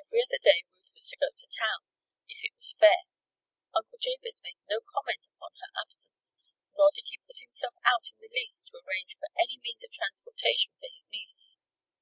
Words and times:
Every 0.00 0.22
other 0.22 0.38
day 0.40 0.64
Ruth 0.70 0.88
was 0.94 1.06
to 1.08 1.18
go 1.18 1.28
to 1.28 1.46
town, 1.52 1.84
if 2.28 2.40
it 2.42 2.56
was 2.56 2.74
fair. 2.80 3.02
Uncle 3.76 3.98
Jabez 4.00 4.40
made 4.42 4.56
no 4.70 4.80
comment 4.80 5.26
upon 5.36 5.50
her 5.60 5.68
absence; 5.84 6.34
nor 6.78 6.88
did 6.94 7.08
he 7.10 7.20
put 7.26 7.44
himself 7.44 7.74
out 7.84 8.08
in 8.10 8.16
the 8.16 8.32
least 8.32 8.68
to 8.68 8.78
arrange 8.80 9.18
for 9.20 9.28
any 9.36 9.60
means 9.62 9.84
of 9.84 9.92
transportation 9.92 10.72
for 10.80 10.88
his 10.90 11.06
niece. 11.12 11.58